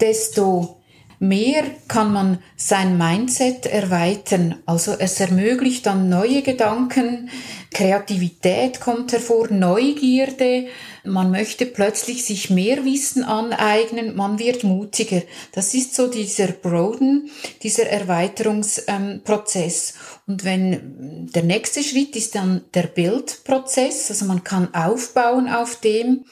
desto 0.00 0.80
mehr 1.18 1.64
kann 1.88 2.12
man 2.12 2.38
sein 2.56 2.98
Mindset 2.98 3.66
erweitern. 3.66 4.56
Also 4.66 4.94
es 4.98 5.20
ermöglicht 5.20 5.86
dann 5.86 6.08
neue 6.08 6.42
Gedanken, 6.42 7.30
Kreativität 7.72 8.80
kommt 8.80 9.12
hervor, 9.12 9.48
Neugierde, 9.50 10.66
man 11.04 11.30
möchte 11.30 11.66
plötzlich 11.66 12.24
sich 12.24 12.50
mehr 12.50 12.84
Wissen 12.84 13.22
aneignen, 13.22 14.16
man 14.16 14.38
wird 14.38 14.64
mutiger. 14.64 15.22
Das 15.52 15.74
ist 15.74 15.94
so 15.94 16.08
dieser 16.08 16.48
Broaden, 16.48 17.30
dieser 17.62 17.86
Erweiterungsprozess. 17.86 19.90
Ähm, 19.90 19.96
Und 20.26 20.44
wenn 20.44 21.28
der 21.32 21.42
nächste 21.42 21.82
Schritt 21.82 22.16
ist 22.16 22.34
dann 22.34 22.64
der 22.74 22.84
Bildprozess, 22.84 24.10
also 24.10 24.24
man 24.24 24.42
kann 24.42 24.74
aufbauen 24.74 25.48
auf 25.48 25.80
dem, 25.80 26.24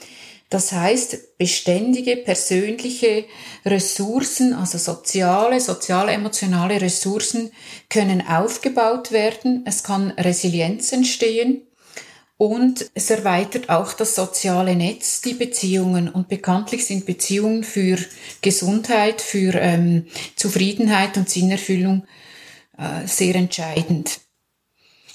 Das 0.50 0.72
heißt, 0.72 1.38
beständige 1.38 2.16
persönliche 2.16 3.24
Ressourcen, 3.64 4.52
also 4.52 4.78
soziale, 4.78 5.60
sozial-emotionale 5.60 6.80
Ressourcen 6.80 7.50
können 7.88 8.26
aufgebaut 8.26 9.10
werden. 9.10 9.64
Es 9.66 9.82
kann 9.82 10.10
Resilienz 10.12 10.92
entstehen. 10.92 11.62
Und 12.36 12.90
es 12.94 13.10
erweitert 13.10 13.70
auch 13.70 13.92
das 13.92 14.16
soziale 14.16 14.74
Netz, 14.74 15.22
die 15.22 15.34
Beziehungen. 15.34 16.08
Und 16.08 16.28
bekanntlich 16.28 16.84
sind 16.84 17.06
Beziehungen 17.06 17.62
für 17.62 17.96
Gesundheit, 18.42 19.22
für 19.22 19.54
ähm, 19.54 20.06
Zufriedenheit 20.34 21.16
und 21.16 21.30
Sinnerfüllung 21.30 22.06
äh, 22.76 23.06
sehr 23.06 23.36
entscheidend. 23.36 24.20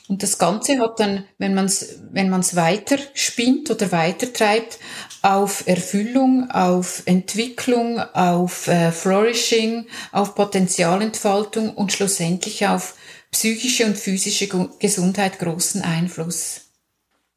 Und 0.09 0.23
das 0.23 0.39
Ganze 0.39 0.79
hat 0.79 0.99
dann, 0.99 1.25
wenn 1.37 1.53
man 1.53 1.65
es 1.65 1.99
wenn 2.11 2.31
man's 2.31 2.55
weiter 2.55 2.97
spinnt 3.13 3.69
oder 3.69 3.91
weitertreibt, 3.91 4.79
auf 5.21 5.67
Erfüllung, 5.67 6.49
auf 6.49 7.03
Entwicklung, 7.05 7.99
auf 7.99 8.67
äh, 8.67 8.91
Flourishing, 8.91 9.85
auf 10.11 10.33
Potenzialentfaltung 10.33 11.75
und 11.75 11.93
schlussendlich 11.93 12.65
auf 12.65 12.95
psychische 13.31 13.85
und 13.85 13.97
physische 13.97 14.47
Gesundheit 14.79 15.37
großen 15.37 15.83
Einfluss. 15.83 16.68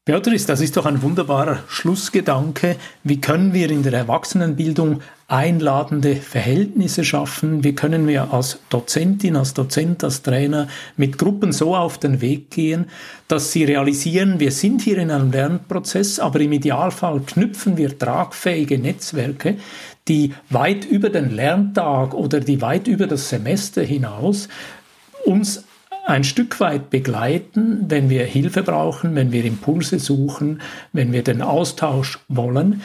Beatrice, 0.05 0.45
das 0.45 0.59
ist 0.59 0.75
doch 0.75 0.85
ein 0.85 1.01
wunderbarer 1.01 1.63
Schlussgedanke. 1.69 2.75
Wie 3.05 3.21
können 3.21 3.53
wir 3.53 3.71
in 3.71 3.83
der 3.83 3.93
Erwachsenenbildung 3.93 4.99
einladende 5.29 6.17
Verhältnisse 6.17 7.05
schaffen? 7.05 7.63
Wie 7.63 7.73
können 7.73 8.05
wir 8.05 8.33
als 8.33 8.59
Dozentin, 8.67 9.37
als 9.37 9.53
Dozent, 9.53 10.03
als 10.03 10.21
Trainer 10.21 10.67
mit 10.97 11.17
Gruppen 11.17 11.53
so 11.53 11.73
auf 11.73 11.99
den 11.99 12.19
Weg 12.19 12.51
gehen, 12.51 12.87
dass 13.29 13.53
sie 13.53 13.63
realisieren, 13.63 14.41
wir 14.41 14.51
sind 14.51 14.81
hier 14.81 14.97
in 14.97 15.09
einem 15.09 15.31
Lernprozess, 15.31 16.19
aber 16.19 16.41
im 16.41 16.51
Idealfall 16.51 17.21
knüpfen 17.21 17.77
wir 17.77 17.97
tragfähige 17.97 18.77
Netzwerke, 18.79 19.55
die 20.09 20.33
weit 20.49 20.83
über 20.83 21.11
den 21.11 21.33
Lerntag 21.33 22.13
oder 22.13 22.41
die 22.41 22.61
weit 22.61 22.89
über 22.89 23.07
das 23.07 23.29
Semester 23.29 23.81
hinaus 23.81 24.49
uns 25.23 25.63
ein 26.05 26.23
Stück 26.23 26.59
weit 26.59 26.89
begleiten, 26.89 27.85
wenn 27.87 28.09
wir 28.09 28.25
Hilfe 28.25 28.63
brauchen, 28.63 29.15
wenn 29.15 29.31
wir 29.31 29.45
Impulse 29.45 29.99
suchen, 29.99 30.61
wenn 30.91 31.13
wir 31.13 31.23
den 31.23 31.41
Austausch 31.41 32.19
wollen. 32.27 32.81